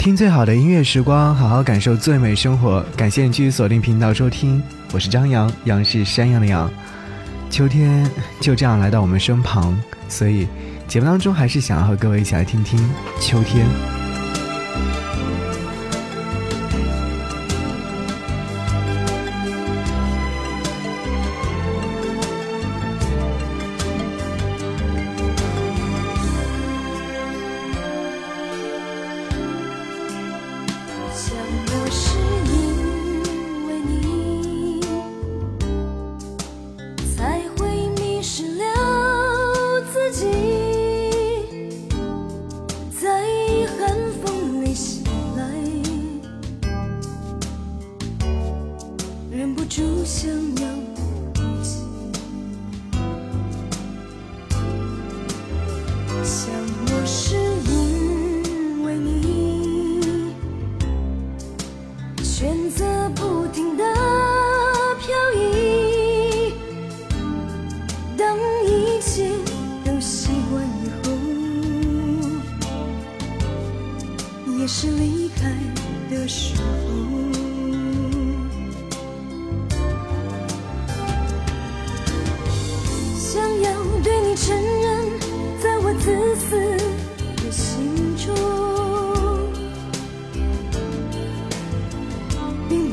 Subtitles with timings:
[0.00, 2.82] 听最好的音乐时光，好好感受最美生活。
[2.96, 4.62] 感谢你继续锁定频道收听，
[4.94, 6.70] 我是张扬，杨是山羊的羊。
[7.50, 8.10] 秋天
[8.40, 9.78] 就这样来到我们身旁，
[10.08, 10.48] 所以
[10.88, 12.80] 节目当中还是想要和各位一起来听听
[13.20, 13.66] 秋天。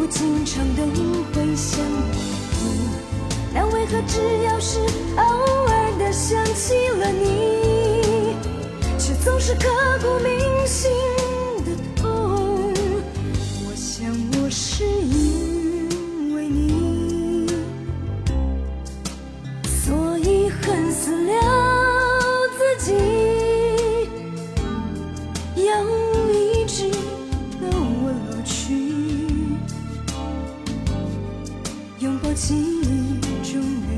[0.09, 0.83] 经常都
[1.33, 1.79] 会想
[2.11, 2.89] 你，
[3.53, 4.79] 但为何只要是
[5.17, 5.23] 偶
[5.67, 8.35] 尔的想起了你，
[8.97, 9.67] 却总是刻
[10.01, 10.89] 骨铭心。
[32.39, 33.96] 记忆中的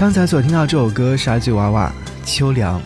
[0.00, 1.92] 刚才所听到这首歌《傻嘴娃娃》
[2.26, 2.80] 秋凉，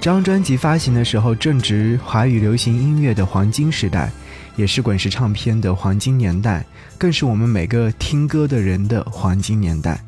[0.00, 4.08] 这张专辑发行的时候正值华语流行音乐的黄金时代，
[4.54, 6.64] 也是滚石唱片的黄金年代，
[6.96, 10.00] 更是我们每个听歌的人的黄金年代。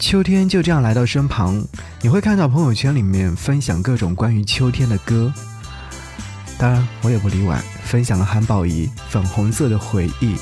[0.00, 1.64] 秋天就这样来到身旁，
[2.02, 5.32] 你会看到朋友圈里面分享各种关于秋天的歌。
[6.58, 10.34] 当然，我也不例外，分享了韩宝仪《粉红色的回忆》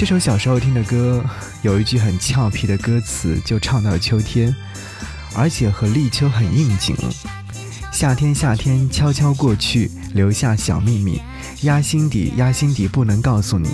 [0.00, 1.22] 这首小时候听的歌，
[1.60, 4.56] 有一句很俏皮的歌词，就唱到了秋天，
[5.36, 6.96] 而且和立秋很应景。
[7.92, 11.20] 夏天，夏天悄悄过去，留下小秘密，
[11.64, 13.68] 压心底，压心底不能告诉你。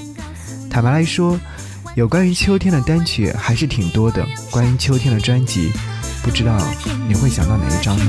[0.68, 1.38] 坦白来说，
[1.94, 4.26] 有关于秋天的单曲还是挺多的。
[4.50, 5.70] 关于秋天的专辑，
[6.24, 6.60] 不知道
[7.06, 8.04] 你会想到哪一张呢？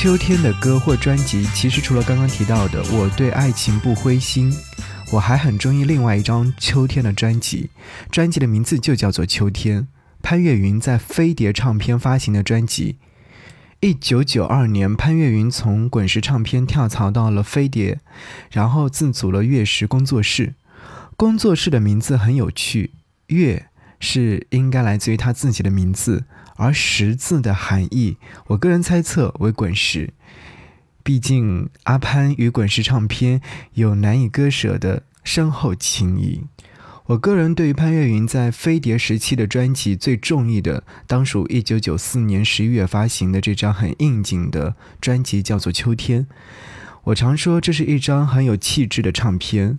[0.00, 4.48] 秋天的歌或专辑，其实除了刚刚提到的《我对爱情不灰心》，
[5.10, 7.70] 我还很中意另外一张秋天的专辑，
[8.08, 9.82] 专辑的名字就叫做《秋天》。
[10.22, 12.98] 潘越云在飞碟唱片发行的专辑。
[13.80, 17.98] 一九九二年，潘越云从滚石唱片跳槽到了飞碟，
[18.52, 20.54] 然后自组了月石工作室。
[21.16, 22.92] 工作室的名字很有趣，
[23.26, 23.66] 月
[23.98, 26.22] 是应该来自于他自己的名字。
[26.58, 30.12] 而十字的含义，我个人猜测为滚石。
[31.02, 33.40] 毕竟阿潘与滚石唱片
[33.74, 36.42] 有难以割舍的深厚情谊。
[37.06, 46.24] 我个人对于潘越云在飞碟时期的专辑最中意的，当属一九九四年十一月发行的这张很应景的专辑，叫做《秋天》。
[47.04, 49.78] 我常说这是一张很有气质的唱片。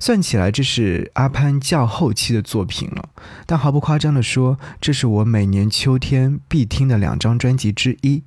[0.00, 3.08] 算起来，这是阿潘较后期的作品了。
[3.46, 8.22] 但毫不夸张地说，这是我每年秋天必听的两张专辑之一。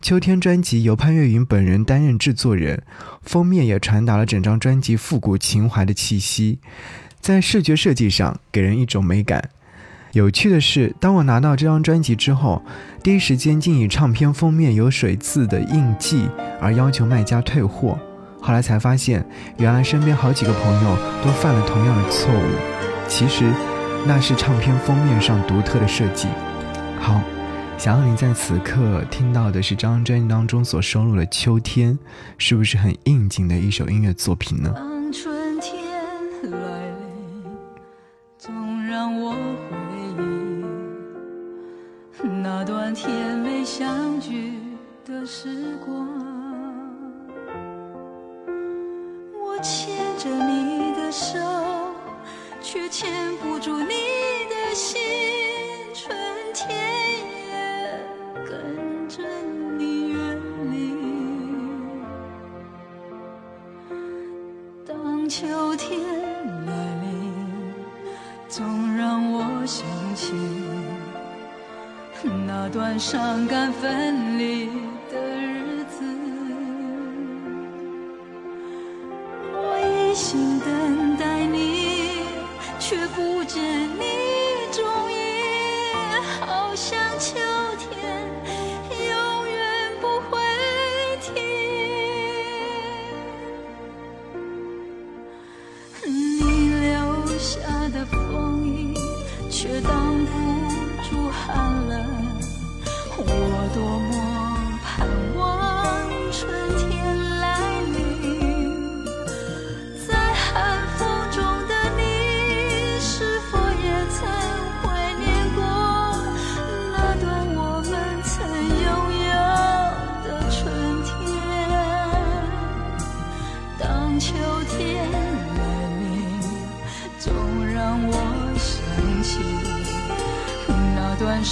[0.00, 2.82] 秋天专辑由潘越云本人担任制作人，
[3.22, 6.58] 封面也传达了整张专辑复古情怀的气息，
[7.20, 9.50] 在视觉设计上给人一种美感。
[10.12, 12.62] 有趣的是，当我拿到这张专辑之后，
[13.02, 16.28] 第一时间竟以唱片封面有水渍的印记
[16.60, 17.98] 而要求卖家退货。
[18.40, 19.24] 后来才发现，
[19.58, 23.08] 原来身边好几个朋友都犯了同样的错误。
[23.08, 23.52] 其实，
[24.06, 26.28] 那是唱片封面上独特的设计。
[26.98, 27.20] 好，
[27.76, 31.92] 想要你在此刻听到的是这张专辑当中所收录的《秋天》，
[32.38, 34.74] 是不是很应景的一首音乐作品呢？
[68.50, 70.32] 总让我想起
[72.48, 74.89] 那段伤感分离。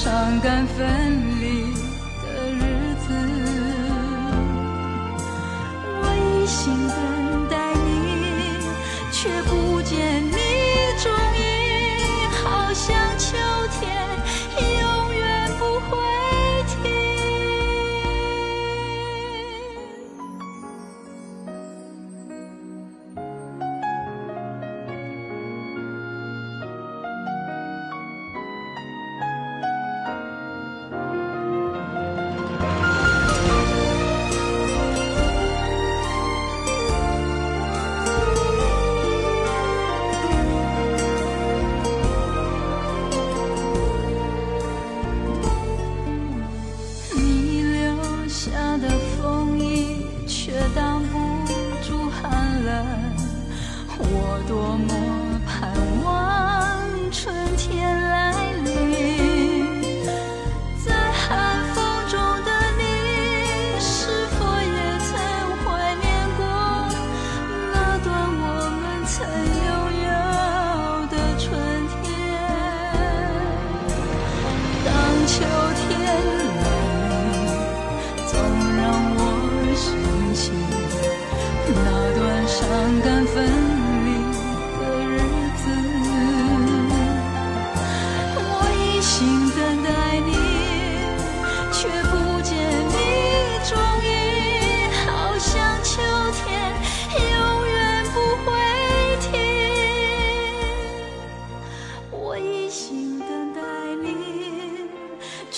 [0.09, 1.28] 伤感分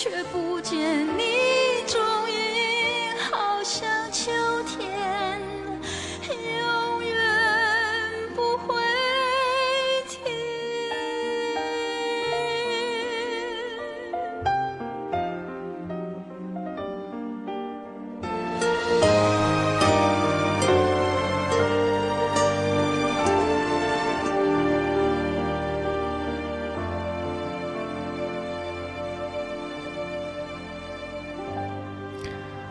[0.02, 1.29] 却不见你。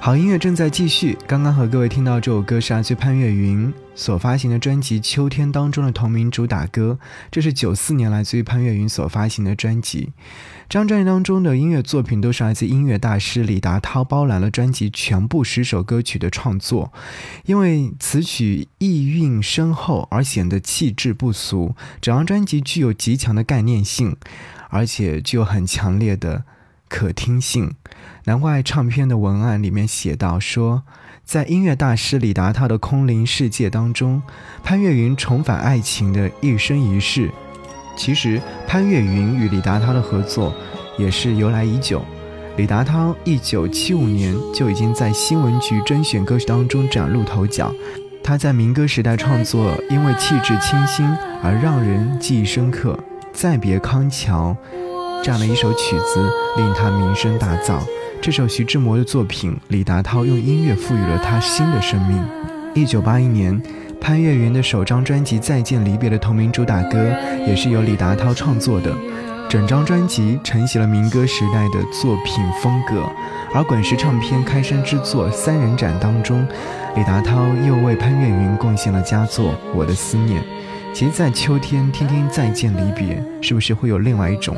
[0.09, 1.15] 好音乐正在继续。
[1.27, 6.97] 刚刚和各位听到这首歌是来自潘越云所发行的专辑《秋天》当中的同名主打歌，
[7.29, 10.11] 这是九四年来自于潘越云所发行的专辑。
[10.67, 16.91] 这张专辑当中的音乐作品都是来自音乐大师李达涛包揽了专辑全部十首歌曲的创作，
[17.45, 21.75] 因为词曲意蕴深厚而显得气质不俗。
[22.01, 24.17] 整张专辑具有极强的概念性，
[24.71, 26.45] 而且具有很强烈的
[26.89, 27.75] 可听性。
[28.25, 30.83] 难怪唱片的文案里面写到说，
[31.23, 34.21] 在音乐大师李达涛的空灵世界当中，
[34.63, 37.31] 潘越云重返爱情的一生一世。
[37.95, 40.53] 其实，潘越云与李达涛的合作
[40.97, 42.01] 也是由来已久。
[42.57, 47.73] 李达涛一九七五年就已经在新闻局甄选歌曲当中崭露头角。
[48.23, 51.05] 他在民歌时代创作，因为气质清新
[51.41, 52.99] 而让人记忆深刻。
[53.31, 54.55] 《再别康桥》
[55.23, 57.79] 这样的一首曲子令他名声大噪。
[58.21, 62.25] 这首徐志摩的作品，李达涛用音乐赋予了他新的生命。
[62.73, 63.61] 一九八一年，
[63.99, 67.11] 潘越云的首张专辑《再见离别》的同名主打歌，
[67.45, 68.95] 也是由李达涛创作的。
[69.49, 73.03] 整张专辑承袭了民歌时代的作品风格，
[73.53, 76.45] 而滚石唱片开山之作三人展当中，
[76.95, 80.41] 李达涛又为潘越云贡献了佳作《我的思念》。
[80.93, 84.55] 其实，在秋天听听再见离别，是不是会有另外一种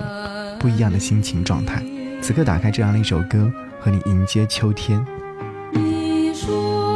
[0.62, 1.84] 不一样的心情状态？
[2.22, 5.04] 此刻打开这样的一首歌，和你迎接秋天。
[5.72, 6.91] 你说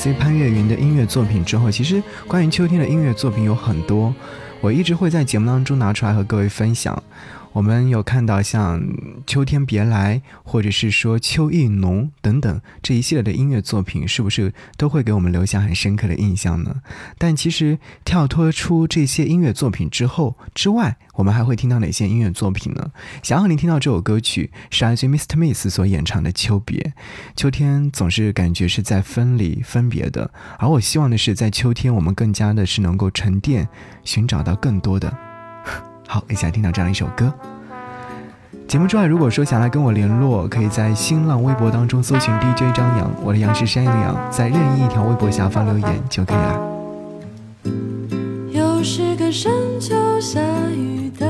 [0.00, 4.14] 自于潘越云的音乐作品之后，其实关于秋天的音乐作品有很多，
[4.62, 7.02] 我一直会在节目当中拿出来和各位分享。
[7.52, 8.80] 我们有看到像
[9.26, 16.76] 《秋天别来》，或者是说《秋意浓》等等这一系列的音乐作品，是不是都会给我们留下很深刻的印象呢？
[17.18, 22.92] 但其实跳脱出这些音乐作品之后之外，我们还会听到哪些音乐作品呢？
[23.22, 25.36] 想让您听到这首歌曲是来自于 Mr.
[25.36, 26.80] Miss 所演唱的《秋别》。
[27.34, 33.68] 秋天总是感觉是在分离、分别的，而我希望的是，在秋天我们更加的是能够沉淀，
[34.04, 35.29] 寻找到更多的。
[36.12, 37.32] 好，一起来听到这样一首歌。
[38.66, 46.60] 节目之外，如果说想来跟我联络，可以在新浪微博当中搜寻 DJ 张扬，我的杨是山羊羊，在任意一条微博下方留言就可以了。
[48.50, 50.40] 又是个深秋下
[50.74, 51.28] 雨的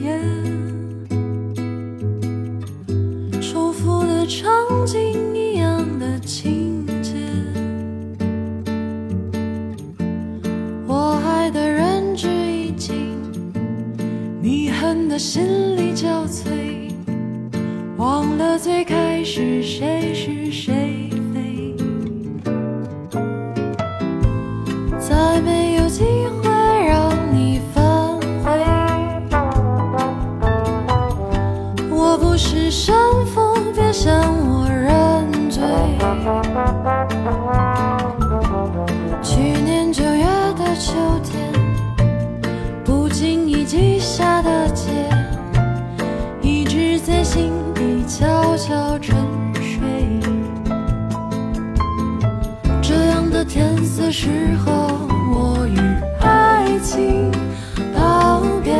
[0.00, 0.16] 夜，
[3.40, 4.46] 重复的场
[4.86, 5.11] 景
[43.12, 44.90] 不经意记下的结，
[46.40, 49.14] 一直在心底悄悄沉
[49.56, 49.82] 睡。
[52.80, 54.72] 这样的天色适合，
[55.30, 55.78] 我与
[56.22, 57.30] 爱情
[57.94, 58.72] 道别。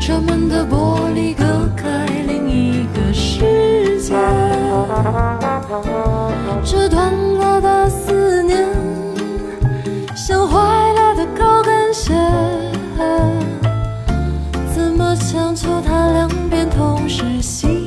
[0.00, 1.44] 车门的玻璃隔
[1.76, 4.14] 开另一个世界。
[6.64, 7.86] 这段落的
[16.80, 17.79] 总是心。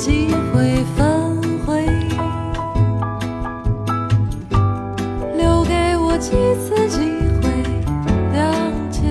[0.00, 1.06] 机会反
[1.66, 1.84] 悔，
[5.36, 7.00] 留给我几次机
[7.42, 7.52] 会
[8.32, 8.40] 谅
[8.90, 9.02] 解。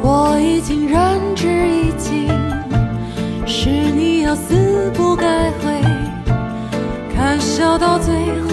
[0.00, 2.26] 我已经仁至义尽，
[3.46, 5.82] 是你要死不改悔。
[7.14, 8.51] 看笑到最后